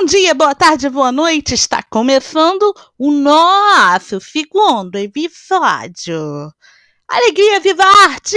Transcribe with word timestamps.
Bom 0.00 0.04
dia, 0.04 0.32
boa 0.32 0.54
tarde, 0.54 0.88
boa 0.88 1.10
noite. 1.10 1.54
Está 1.54 1.82
começando 1.82 2.72
o 2.96 3.10
nosso 3.10 4.20
segundo 4.20 4.94
episódio. 4.94 6.54
Alegria, 7.08 7.58
viva 7.58 7.82
arte! 7.82 8.36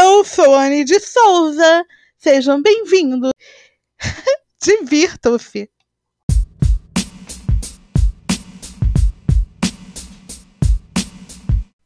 Eu 0.00 0.24
sou 0.24 0.52
Anne 0.56 0.84
de 0.84 0.98
Souza. 0.98 1.84
Sejam 2.18 2.60
bem-vindos. 2.60 3.30
Divirtam-se. 4.60 5.70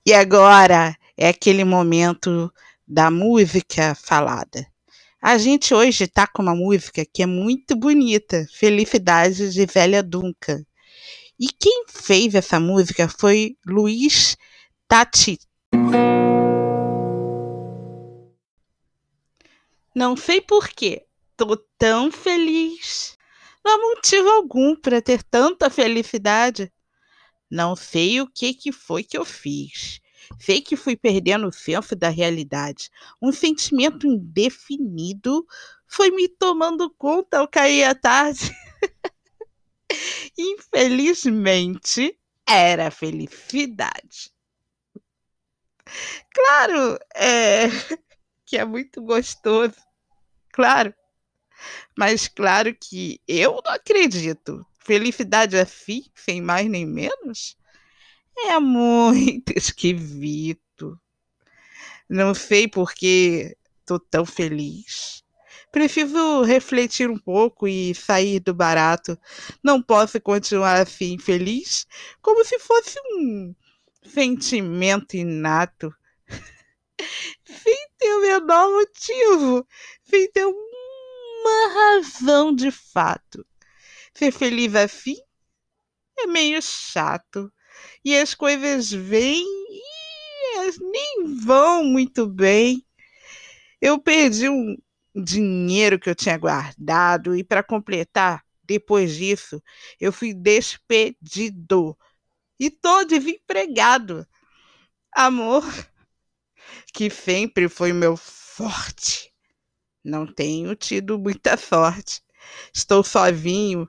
E 0.07 0.15
agora 0.15 0.97
é 1.15 1.29
aquele 1.29 1.65
momento 1.65 2.51
da 2.89 3.11
música 3.11 3.95
falada. 3.95 4.67
A 5.23 5.37
gente 5.37 5.75
hoje 5.75 6.07
tá 6.07 6.27
com 6.27 6.41
uma 6.41 6.55
música 6.55 7.05
que 7.05 7.23
é 7.23 7.27
muito 7.27 7.77
bonita, 7.77 8.47
Felicidade 8.55 9.53
de 9.53 9.67
Velha 9.67 10.03
Duncan. 10.03 10.65
E 11.39 11.49
quem 11.49 11.85
fez 11.89 12.35
essa 12.35 12.59
música 12.59 13.07
foi 13.07 13.55
Luiz 13.67 14.35
Tati. 14.89 15.39
Não 19.95 20.17
sei 20.17 20.41
porquê, 20.41 21.05
tô 21.37 21.55
tão 21.77 22.11
feliz. 22.11 23.19
Não 23.63 23.75
há 23.75 23.95
motivo 23.95 24.31
algum 24.31 24.75
para 24.75 25.03
ter 25.03 25.23
tanta 25.23 25.69
felicidade. 25.69 26.73
Não 27.51 27.77
sei 27.77 28.23
o 28.23 28.27
que, 28.27 28.55
que 28.55 28.73
foi 28.73 29.05
que 29.05 29.19
eu 29.19 29.27
fiz. 29.27 30.01
Sei 30.39 30.61
que 30.61 30.77
fui 30.77 30.97
perdendo 30.97 31.49
o 31.49 31.53
senso 31.53 31.95
da 31.97 32.09
realidade. 32.09 32.91
Um 33.21 33.33
sentimento 33.33 34.07
indefinido 34.07 35.47
foi 35.87 36.11
me 36.11 36.29
tomando 36.29 36.91
conta 36.91 37.39
ao 37.39 37.49
cair 37.49 37.85
a 37.85 37.95
tarde. 37.95 38.51
Infelizmente, 40.39 42.19
era 42.47 42.91
felicidade. 42.91 44.31
Claro, 46.33 46.99
é 47.15 47.67
que 48.47 48.57
é 48.57 48.65
muito 48.65 49.03
gostoso. 49.03 49.77
Claro. 50.53 50.95
Mas 51.97 52.29
claro 52.29 52.75
que 52.75 53.21
eu 53.29 53.61
não 53.65 53.73
acredito. 53.73 54.65
Felicidade 54.79 55.59
assim, 55.59 56.05
sem 56.15 56.41
mais 56.41 56.69
nem 56.69 56.87
menos? 56.87 57.57
É 58.47 58.59
muito 58.59 59.53
esquisito. 59.57 61.01
Não 62.09 62.35
sei 62.35 62.67
por 62.67 62.93
que 62.93 63.57
tô 63.85 63.99
tão 63.99 64.25
feliz. 64.25 65.23
Preciso 65.71 66.43
refletir 66.43 67.09
um 67.09 67.19
pouco 67.19 67.69
e 67.69 67.95
sair 67.95 68.41
do 68.41 68.53
barato. 68.53 69.17
Não 69.63 69.81
posso 69.81 70.21
continuar 70.21 70.81
assim 70.81 71.19
feliz, 71.19 71.87
como 72.21 72.45
se 72.45 72.59
fosse 72.59 72.99
um 73.15 73.55
sentimento 74.03 75.15
inato. 75.17 75.95
sem 77.45 77.89
ter 77.99 78.13
o 78.15 78.23
menor 78.23 78.71
motivo, 78.71 79.67
sem 80.03 80.31
ter 80.33 80.45
uma 80.45 81.69
razão 81.75 82.55
de 82.55 82.71
fato. 82.71 83.47
Ser 84.15 84.33
feliz 84.33 84.75
assim 84.75 85.17
é 86.19 86.27
meio 86.27 86.61
chato 86.61 87.53
e 88.05 88.17
as 88.17 88.35
coisas 88.35 88.91
vêm 88.91 89.45
e 89.45 90.81
nem 90.81 91.37
vão 91.43 91.85
muito 91.85 92.27
bem. 92.27 92.85
Eu 93.81 93.99
perdi 93.99 94.49
um 94.49 94.77
dinheiro 95.15 95.99
que 95.99 96.09
eu 96.09 96.15
tinha 96.15 96.37
guardado 96.37 97.35
e 97.37 97.43
para 97.43 97.63
completar, 97.63 98.45
depois 98.63 99.17
disso, 99.17 99.63
eu 99.99 100.13
fui 100.13 100.33
despedido 100.33 101.97
e 102.59 102.71
tô 102.71 103.05
desempregado. 103.05 104.27
Amor, 105.13 105.65
que 106.93 107.11
sempre 107.11 107.69
foi 107.69 107.93
meu 107.93 108.17
forte. 108.17 109.33
Não 110.05 110.27
tenho 110.27 110.75
tido 110.75 111.19
muita 111.19 111.57
sorte. 111.57 112.23
Estou 112.73 113.03
sozinho 113.03 113.89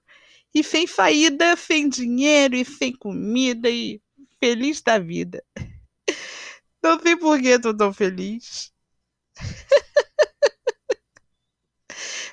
e 0.54 0.64
sem 0.64 0.86
saída, 0.86 1.56
sem 1.56 1.88
dinheiro 1.88 2.56
e 2.56 2.66
sem 2.66 2.94
comida 2.94 3.70
e 3.70 4.02
feliz 4.40 4.82
da 4.82 5.00
vida. 5.00 5.44
Não 6.84 7.00
sei 7.00 7.16
por 7.16 7.40
que 7.40 7.48
estou 7.48 7.76
tão 7.76 7.94
feliz. 7.94 8.74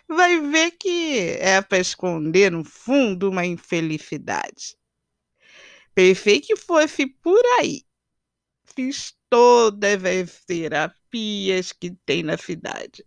Vai 0.09 0.41
ver 0.41 0.71
que 0.73 1.37
é 1.39 1.61
para 1.61 1.79
esconder 1.79 2.51
no 2.51 2.65
fundo 2.65 3.29
uma 3.31 3.45
infelicidade. 3.45 4.77
Pensei 5.95 6.41
que 6.41 6.57
fosse 6.57 7.07
por 7.07 7.45
aí. 7.59 7.83
Fiz 8.65 9.15
todas 9.29 10.05
as 10.05 10.45
terapias 10.45 11.73
que 11.73 11.91
tem 12.07 12.23
na 12.23 12.39
cidade. 12.39 13.05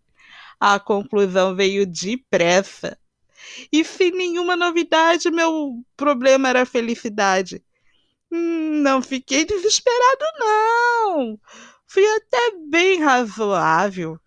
A 0.59 0.79
conclusão 0.79 1.55
veio 1.55 1.88
depressa. 1.88 3.00
E 3.72 3.84
sem 3.84 4.12
nenhuma 4.12 4.56
novidade, 4.56 5.31
meu 5.31 5.84
problema 5.96 6.50
era 6.50 6.62
a 6.62 6.66
felicidade. 6.66 7.63
Hum, 8.31 8.81
não 8.81 9.02
fiquei 9.02 9.46
desesperado, 9.46 10.25
não. 10.40 11.40
Fui 11.85 12.06
até 12.16 12.57
bem 12.69 13.01
razoável. 13.01 14.19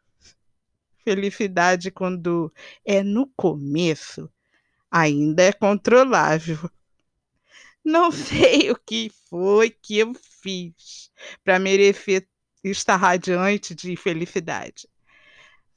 Felicidade, 1.03 1.91
quando 1.91 2.53
é 2.85 3.03
no 3.03 3.27
começo, 3.37 4.31
ainda 4.91 5.43
é 5.43 5.53
controlável. 5.53 6.59
Não 7.85 8.11
sei 8.13 8.71
o 8.71 8.77
que 8.77 9.11
foi 9.29 9.71
que 9.71 9.99
eu 9.99 10.13
fiz 10.43 11.11
para 11.43 11.59
merecer 11.59 12.27
estar 12.63 12.97
radiante 12.97 13.75
de 13.75 13.97
felicidade. 13.97 14.89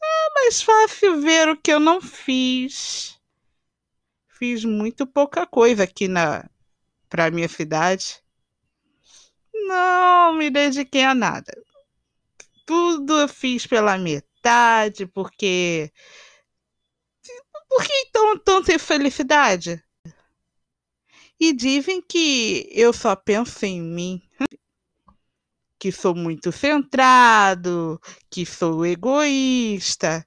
É 0.02 0.34
mais 0.36 0.62
fácil 0.62 1.22
ver 1.22 1.50
o 1.50 1.58
que 1.58 1.72
eu 1.72 1.80
não 1.80 2.02
fiz 2.02 3.17
fiz 4.38 4.64
muito 4.64 5.08
pouca 5.08 5.46
coisa 5.48 5.84
aqui 5.84 6.08
na 6.08 6.48
para 7.10 7.32
minha 7.32 7.48
cidade. 7.48 8.22
Não 9.54 10.34
me 10.34 10.50
dediquei 10.50 11.04
a 11.04 11.16
nada. 11.16 11.54
Tudo 12.66 13.20
eu 13.22 13.28
fiz 13.28 13.66
pela 13.66 13.98
metade, 13.98 15.08
porque. 15.08 15.92
Por 17.70 17.84
que 17.84 17.94
então 18.08 18.38
tanta 18.40 18.74
infelicidade? 18.74 19.84
E 21.40 21.54
dizem 21.54 22.02
que 22.02 22.70
eu 22.72 22.92
só 22.94 23.16
penso 23.16 23.66
em 23.66 23.82
mim. 23.82 24.22
Que 25.80 25.92
sou 25.92 26.16
muito 26.16 26.52
centrado, 26.52 28.02
que 28.30 28.46
sou 28.46 28.86
egoísta, 28.86 30.27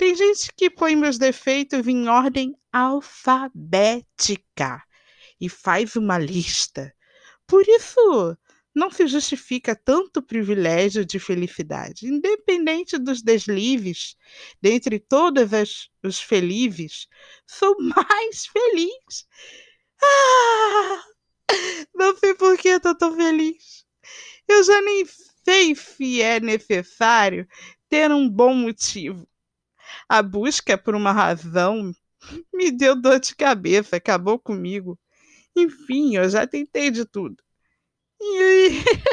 tem 0.00 0.14
gente 0.14 0.50
que 0.56 0.70
põe 0.70 0.96
meus 0.96 1.18
defeitos 1.18 1.86
em 1.86 2.08
ordem 2.08 2.56
alfabética 2.72 4.32
e 5.38 5.46
faz 5.46 5.94
uma 5.94 6.16
lista. 6.16 6.90
Por 7.46 7.68
isso, 7.68 8.34
não 8.74 8.90
se 8.90 9.06
justifica 9.06 9.76
tanto 9.76 10.22
privilégio 10.22 11.04
de 11.04 11.18
felicidade. 11.18 12.06
Independente 12.06 12.96
dos 12.96 13.20
deslives, 13.20 14.16
dentre 14.62 14.98
todos 14.98 15.90
os 16.02 16.18
felizes, 16.18 17.06
sou 17.46 17.76
mais 17.94 18.46
feliz. 18.46 19.28
Ah, 20.02 21.04
não 21.94 22.16
sei 22.16 22.32
por 22.32 22.56
que 22.56 22.68
estou 22.68 22.96
tão 22.96 23.14
feliz. 23.14 23.84
Eu 24.48 24.64
já 24.64 24.80
nem 24.80 25.04
sei 25.44 25.74
se 25.74 26.22
é 26.22 26.40
necessário 26.40 27.46
ter 27.90 28.10
um 28.10 28.26
bom 28.26 28.54
motivo. 28.54 29.28
A 30.10 30.24
busca 30.24 30.76
por 30.76 30.96
uma 30.96 31.12
razão 31.12 31.92
me 32.52 32.72
deu 32.72 33.00
dor 33.00 33.20
de 33.20 33.32
cabeça, 33.36 33.94
acabou 33.94 34.40
comigo. 34.40 34.98
Enfim, 35.56 36.16
eu 36.16 36.28
já 36.28 36.48
tentei 36.48 36.90
de 36.90 37.04
tudo. 37.04 37.36
E 38.20 38.70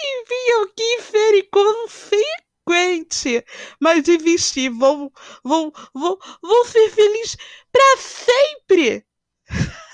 Enfim, 0.00 0.50
eu 0.50 0.68
quis 0.74 1.04
ser 1.04 1.38
inconsequente, 1.38 3.44
mas 3.80 4.02
desisti. 4.02 4.68
Vou, 4.68 5.12
vou, 5.44 5.72
vou, 5.94 6.18
vou 6.42 6.64
ser 6.64 6.90
feliz 6.90 7.36
para 7.70 7.96
sempre. 7.98 9.06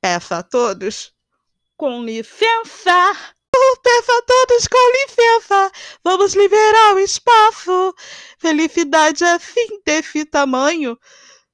Peço 0.00 0.34
a 0.34 0.42
todos, 0.42 1.12
com 1.76 2.04
licença. 2.04 3.33
Peço 3.84 4.12
a 4.12 4.22
todos 4.22 4.66
com 4.66 4.92
licença, 4.92 5.72
vamos 6.02 6.34
liberar 6.34 6.94
o 6.94 6.98
espaço. 7.00 7.94
Felicidade 8.38 9.24
assim, 9.24 9.80
desse 9.84 10.24
tamanho, 10.24 10.98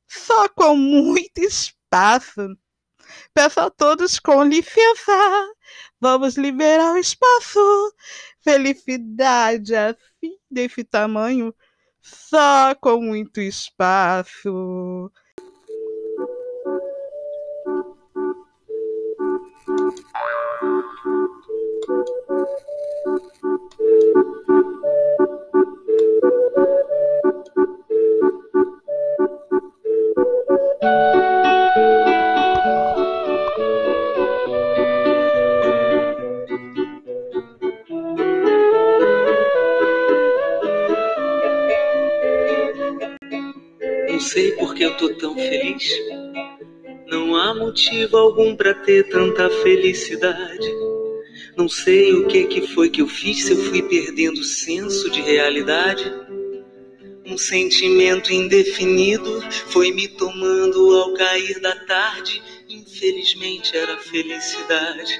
só 0.08 0.48
com 0.48 0.76
muito 0.76 1.38
espaço. 1.40 2.56
Peço 3.34 3.60
a 3.60 3.70
todos 3.70 4.20
com 4.20 4.44
licença, 4.44 5.50
Vamos 6.00 6.36
liberar 6.36 6.94
o 6.94 6.98
espaço. 6.98 7.60
Felicidade 8.42 9.74
assim, 9.74 10.38
desse 10.50 10.82
tamanho, 10.84 11.54
só 12.00 12.74
com 12.76 13.02
muito 13.02 13.40
espaço. 13.40 15.12
Não 44.20 44.26
sei 44.26 44.52
por 44.52 44.74
que 44.74 44.82
eu 44.82 44.94
tô 44.98 45.14
tão 45.14 45.34
feliz. 45.34 45.82
Não 47.06 47.34
há 47.34 47.54
motivo 47.54 48.18
algum 48.18 48.54
para 48.54 48.74
ter 48.74 49.08
tanta 49.08 49.48
felicidade. 49.48 50.68
Não 51.56 51.70
sei 51.70 52.12
o 52.12 52.26
que 52.28 52.44
que 52.44 52.66
foi 52.66 52.90
que 52.90 53.00
eu 53.00 53.08
fiz, 53.08 53.44
se 53.46 53.52
eu 53.52 53.56
fui 53.56 53.80
perdendo 53.80 54.38
o 54.38 54.44
senso 54.44 55.10
de 55.10 55.22
realidade. 55.22 56.12
Um 57.24 57.38
sentimento 57.38 58.30
indefinido 58.30 59.40
foi 59.68 59.90
me 59.90 60.06
tomando 60.06 60.96
ao 60.96 61.14
cair 61.14 61.58
da 61.58 61.74
tarde. 61.86 62.42
Infelizmente 62.68 63.74
era 63.74 63.96
felicidade. 64.00 65.18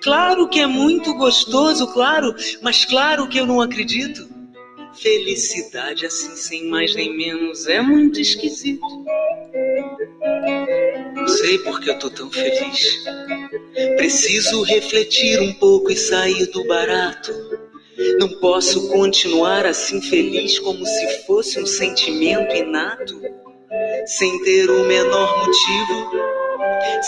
Claro 0.00 0.48
que 0.48 0.60
é 0.60 0.66
muito 0.68 1.12
gostoso, 1.14 1.92
claro, 1.92 2.32
mas 2.62 2.84
claro 2.84 3.26
que 3.26 3.38
eu 3.38 3.46
não 3.46 3.60
acredito. 3.60 4.35
Felicidade 4.98 6.06
assim, 6.06 6.34
sem 6.36 6.64
mais 6.68 6.94
nem 6.94 7.16
menos, 7.16 7.66
é 7.66 7.80
muito 7.80 8.20
esquisito. 8.20 8.86
Não 11.14 11.28
sei 11.28 11.58
por 11.58 11.80
que 11.80 11.90
eu 11.90 11.98
tô 11.98 12.10
tão 12.10 12.30
feliz. 12.30 13.04
Preciso 13.96 14.62
refletir 14.62 15.40
um 15.40 15.52
pouco 15.54 15.90
e 15.90 15.96
sair 15.96 16.46
do 16.46 16.66
barato. 16.66 17.32
Não 18.18 18.28
posso 18.40 18.88
continuar 18.88 19.66
assim 19.66 20.00
feliz 20.00 20.58
como 20.58 20.84
se 20.84 21.26
fosse 21.26 21.60
um 21.60 21.66
sentimento 21.66 22.54
inato, 22.54 23.20
sem 24.06 24.42
ter 24.44 24.70
o 24.70 24.84
menor 24.84 25.46
motivo, 25.46 26.10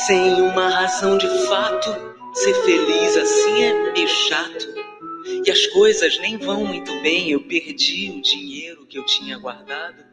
sem 0.07 0.35
uma 0.43 0.69
razão 0.69 1.17
de 1.17 1.29
fato. 1.47 1.91
Ser 2.35 2.55
feliz 2.65 3.17
assim 3.17 3.63
é 3.63 3.93
meio 3.93 4.09
chato. 4.09 4.78
E 5.45 5.51
as 5.51 5.67
coisas 5.69 6.19
nem 6.19 6.37
vão 6.37 6.65
muito 6.65 6.93
bem, 7.01 7.31
eu 7.31 7.41
perdi 7.47 8.11
o 8.11 8.21
dinheiro 8.21 8.87
que 8.87 8.99
eu 8.99 9.05
tinha 9.07 9.39
guardado. 9.39 10.05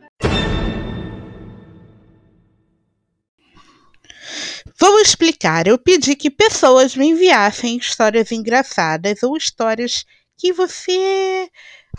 Vou 4.80 5.00
explicar. 5.00 5.68
Eu 5.68 5.78
pedi 5.78 6.16
que 6.16 6.30
pessoas 6.30 6.96
me 6.96 7.08
enviassem 7.08 7.78
histórias 7.78 8.32
engraçadas 8.32 9.24
ou 9.24 9.38
histórias 9.38 10.06
que 10.38 10.52
você 10.52 11.50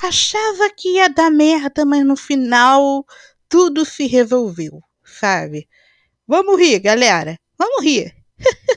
achava 0.02 0.70
que 0.76 0.96
ia 0.96 1.08
dar 1.08 1.30
merda, 1.30 1.84
mas 1.84 2.04
no 2.04 2.16
final 2.16 3.04
tudo 3.48 3.84
se 3.84 4.06
resolveu, 4.06 4.80
sabe? 5.04 5.68
Vamos 6.26 6.58
rir, 6.58 6.80
galera. 6.80 7.38
Vamos 7.58 7.82
rir. 7.82 8.14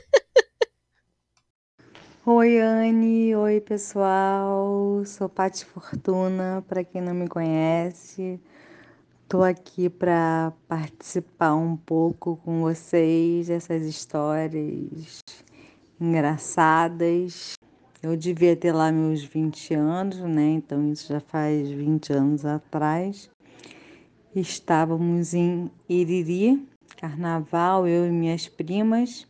Oi, 2.26 2.60
Anne. 2.60 3.34
Oi, 3.34 3.62
pessoal. 3.62 5.02
Sou 5.06 5.26
Paty 5.26 5.64
Fortuna, 5.64 6.62
para 6.68 6.84
quem 6.84 7.00
não 7.00 7.14
me 7.14 7.26
conhece. 7.26 8.38
Tô 9.26 9.42
aqui 9.42 9.88
para 9.88 10.52
participar 10.68 11.54
um 11.54 11.74
pouco 11.74 12.36
com 12.44 12.60
vocês 12.60 13.46
dessas 13.46 13.86
histórias 13.86 15.20
engraçadas. 15.98 17.54
Eu 18.02 18.14
devia 18.14 18.54
ter 18.54 18.72
lá 18.72 18.92
meus 18.92 19.24
20 19.24 19.72
anos, 19.72 20.18
né? 20.18 20.50
Então 20.50 20.92
isso 20.92 21.10
já 21.10 21.20
faz 21.20 21.70
20 21.70 22.12
anos 22.12 22.44
atrás. 22.44 23.30
Estávamos 24.36 25.32
em 25.32 25.70
Iriri, 25.88 26.68
carnaval, 26.98 27.88
eu 27.88 28.06
e 28.06 28.10
minhas 28.10 28.46
primas. 28.46 29.26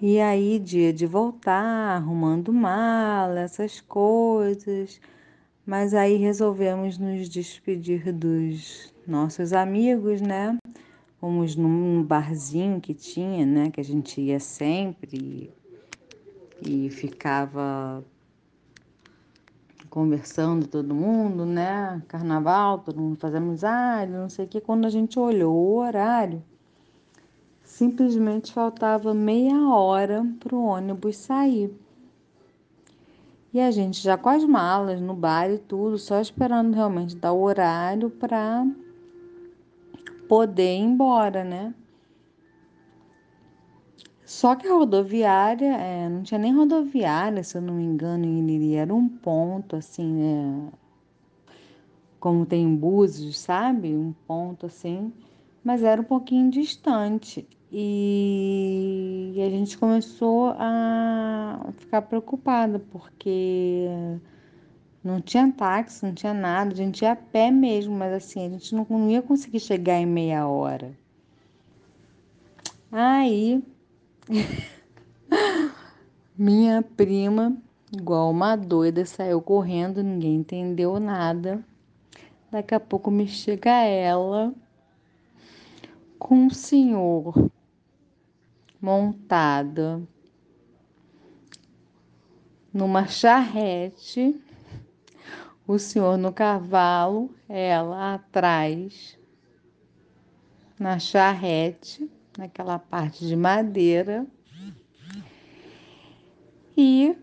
E 0.00 0.20
aí, 0.20 0.60
dia 0.60 0.92
de 0.92 1.06
voltar, 1.06 1.96
arrumando 1.96 2.52
mala, 2.52 3.40
essas 3.40 3.80
coisas. 3.80 5.00
Mas 5.66 5.92
aí 5.92 6.16
resolvemos 6.16 6.98
nos 6.98 7.28
despedir 7.28 8.12
dos 8.12 8.94
nossos 9.04 9.52
amigos, 9.52 10.20
né? 10.20 10.56
Fomos 11.20 11.56
num 11.56 12.00
barzinho 12.04 12.80
que 12.80 12.94
tinha, 12.94 13.44
né? 13.44 13.70
Que 13.72 13.80
a 13.80 13.84
gente 13.84 14.20
ia 14.20 14.38
sempre 14.38 15.52
e 16.64 16.88
ficava 16.90 18.04
conversando 19.90 20.68
todo 20.68 20.94
mundo, 20.94 21.44
né? 21.44 22.00
Carnaval, 22.06 22.78
todo 22.78 23.00
mundo 23.00 23.16
fazendo 23.18 23.48
amizade, 23.48 24.12
não 24.12 24.28
sei 24.28 24.44
o 24.44 24.48
que. 24.48 24.60
Quando 24.60 24.86
a 24.86 24.90
gente 24.90 25.18
olhou 25.18 25.56
o 25.56 25.78
horário, 25.78 26.40
simplesmente 27.68 28.52
faltava 28.52 29.12
meia 29.12 29.68
hora 29.68 30.26
para 30.40 30.56
o 30.56 30.64
ônibus 30.64 31.16
sair. 31.18 31.70
E 33.52 33.60
a 33.60 33.70
gente 33.70 34.00
já 34.00 34.16
com 34.16 34.30
as 34.30 34.42
malas 34.42 35.00
no 35.00 35.14
bar 35.14 35.50
e 35.50 35.58
tudo, 35.58 35.98
só 35.98 36.18
esperando 36.18 36.74
realmente 36.74 37.14
dar 37.14 37.32
o 37.32 37.42
horário 37.42 38.10
para 38.10 38.66
poder 40.26 40.76
ir 40.76 40.80
embora, 40.80 41.44
né? 41.44 41.74
Só 44.24 44.56
que 44.56 44.66
a 44.66 44.72
rodoviária, 44.72 45.76
é, 45.76 46.08
não 46.08 46.22
tinha 46.22 46.38
nem 46.38 46.54
rodoviária, 46.54 47.42
se 47.44 47.56
eu 47.56 47.62
não 47.62 47.74
me 47.74 47.84
engano, 47.84 48.24
em 48.24 48.74
era 48.76 48.94
um 48.94 49.08
ponto, 49.08 49.76
assim, 49.76 50.22
é, 50.22 51.52
como 52.18 52.44
tem 52.44 52.64
em 52.64 52.76
Búzios, 52.76 53.38
sabe? 53.38 53.94
Um 53.94 54.12
ponto 54.26 54.66
assim, 54.66 55.12
mas 55.62 55.82
era 55.82 56.00
um 56.00 56.04
pouquinho 56.04 56.50
distante. 56.50 57.46
E, 57.70 59.34
a 59.46 59.50
gente 59.50 59.76
começou 59.76 60.54
a 60.58 61.70
ficar 61.76 62.02
preocupada, 62.02 62.78
porque 62.78 63.86
não 65.04 65.20
tinha 65.20 65.52
táxi, 65.52 66.06
não 66.06 66.14
tinha 66.14 66.32
nada, 66.32 66.72
a 66.72 66.76
gente 66.76 67.02
ia 67.02 67.12
a 67.12 67.16
pé 67.16 67.50
mesmo, 67.50 67.94
mas 67.94 68.12
assim, 68.12 68.46
a 68.46 68.50
gente 68.50 68.74
não, 68.74 68.86
não 68.88 69.10
ia 69.10 69.20
conseguir 69.20 69.60
chegar 69.60 69.98
em 69.98 70.06
meia 70.06 70.46
hora. 70.46 70.96
Aí, 72.90 73.62
minha 76.36 76.82
prima, 76.82 77.54
igual 77.92 78.30
uma 78.30 78.56
doida, 78.56 79.04
saiu 79.04 79.42
correndo, 79.42 80.02
ninguém 80.02 80.36
entendeu 80.36 80.98
nada. 80.98 81.62
Daqui 82.50 82.74
a 82.74 82.80
pouco 82.80 83.10
me 83.10 83.28
chega 83.28 83.84
ela 83.84 84.54
com 86.18 86.34
um 86.34 86.50
senhor 86.50 87.50
montada 88.80 90.02
numa 92.72 93.06
charrete, 93.06 94.40
o 95.66 95.78
senhor 95.78 96.16
no 96.16 96.32
cavalo, 96.32 97.34
ela 97.48 98.14
atrás 98.14 99.18
na 100.78 100.98
charrete, 100.98 102.10
naquela 102.36 102.78
parte 102.78 103.26
de 103.26 103.34
madeira, 103.34 104.26
e 106.76 107.16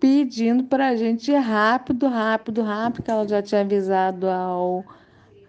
pedindo 0.00 0.64
para 0.64 0.88
a 0.88 0.96
gente 0.96 1.30
ir 1.30 1.36
rápido, 1.36 2.08
rápido, 2.08 2.62
rápido, 2.62 3.04
que 3.04 3.10
ela 3.10 3.28
já 3.28 3.42
tinha 3.42 3.60
avisado 3.60 4.28
ao, 4.28 4.84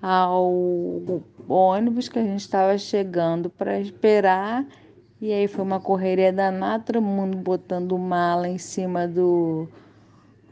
ao 0.02 1.02
ônibus 1.48 2.10
que 2.10 2.20
a 2.20 2.24
gente 2.24 2.42
estava 2.42 2.78
chegando 2.78 3.50
para 3.50 3.80
esperar. 3.80 4.66
E 5.20 5.34
aí 5.34 5.48
foi 5.48 5.64
uma 5.64 5.80
correria 5.80 6.32
danada, 6.32 6.84
todo 6.84 7.02
mundo 7.02 7.38
botando 7.38 7.98
mala 7.98 8.48
em 8.48 8.58
cima 8.58 9.08
do, 9.08 9.68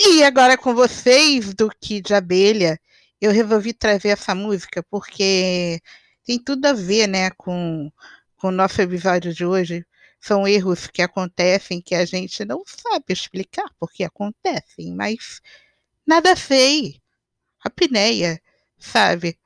E 0.00 0.24
agora 0.24 0.56
com 0.56 0.74
vocês, 0.74 1.52
do 1.52 1.68
Kid 1.78 2.14
Abelha 2.14 2.80
eu 3.24 3.32
resolvi 3.32 3.72
trazer 3.72 4.08
essa 4.10 4.34
música 4.34 4.82
porque 4.90 5.80
tem 6.24 6.38
tudo 6.38 6.66
a 6.66 6.72
ver, 6.74 7.06
né, 7.08 7.30
com, 7.30 7.90
com 8.36 8.48
o 8.48 8.52
nosso 8.52 8.80
episódio 8.82 9.32
de 9.32 9.46
hoje. 9.46 9.86
São 10.20 10.46
erros 10.46 10.86
que 10.86 11.02
acontecem 11.02 11.80
que 11.82 11.94
a 11.94 12.04
gente 12.04 12.44
não 12.44 12.62
sabe 12.66 13.06
explicar 13.10 13.70
porque 13.78 14.04
acontecem, 14.04 14.94
mas 14.94 15.40
nada 16.06 16.36
feio. 16.36 16.94
A 17.64 17.70
pineia, 17.70 18.40
sabe? 18.78 19.38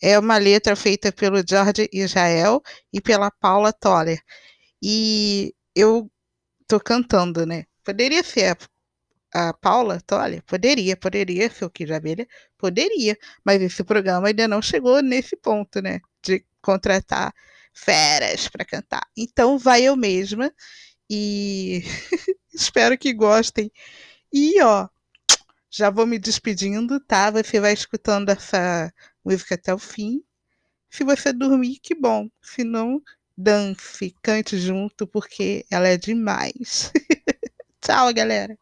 É 0.00 0.18
uma 0.18 0.38
letra 0.38 0.74
feita 0.74 1.12
pelo 1.12 1.42
George 1.48 1.88
Israel 1.92 2.60
e 2.92 3.00
pela 3.00 3.30
Paula 3.30 3.72
Toller. 3.72 4.20
E 4.82 5.54
eu 5.76 6.10
tô 6.66 6.80
cantando, 6.80 7.46
né? 7.46 7.66
Poderia 7.84 8.22
ser 8.24 8.56
a 9.32 9.52
Paula 9.54 10.00
Toller? 10.00 10.42
Poderia, 10.44 10.96
poderia 10.96 11.50
ser 11.50 11.64
o 11.64 11.70
Kid 11.70 11.92
Abelha, 11.92 12.26
Poderia, 12.58 13.16
mas 13.44 13.60
esse 13.62 13.82
programa 13.84 14.28
ainda 14.28 14.46
não 14.48 14.62
chegou 14.62 15.02
nesse 15.02 15.36
ponto, 15.36 15.80
né? 15.82 16.00
De 16.22 16.44
contratar 16.60 17.34
feras 17.72 18.48
para 18.48 18.64
cantar. 18.64 19.02
Então 19.16 19.58
vai 19.58 19.82
eu 19.82 19.96
mesma 19.96 20.52
e 21.10 21.82
espero 22.54 22.98
que 22.98 23.12
gostem. 23.12 23.70
E 24.32 24.62
ó, 24.62 24.88
já 25.70 25.90
vou 25.90 26.06
me 26.06 26.18
despedindo, 26.18 27.00
tá? 27.00 27.30
Você 27.30 27.60
vai 27.60 27.72
escutando 27.72 28.28
essa 28.30 28.92
música 29.24 29.54
até 29.54 29.74
o 29.74 29.78
fim. 29.78 30.22
Se 30.90 31.04
você 31.04 31.32
dormir, 31.32 31.78
que 31.82 31.94
bom. 31.94 32.28
Se 32.42 32.64
não, 32.64 33.02
dance, 33.36 34.14
cante 34.22 34.58
junto, 34.58 35.06
porque 35.06 35.64
ela 35.70 35.88
é 35.88 35.96
demais. 35.96 36.92
Tchau, 37.80 38.12
galera. 38.14 38.56